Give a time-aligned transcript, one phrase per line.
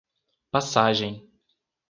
[0.51, 1.21] Passagem